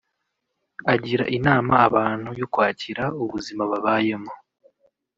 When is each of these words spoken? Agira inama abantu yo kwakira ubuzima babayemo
Agira 0.93 1.23
inama 1.37 1.73
abantu 1.87 2.29
yo 2.39 2.47
kwakira 2.53 3.03
ubuzima 3.23 3.63
babayemo 3.71 4.33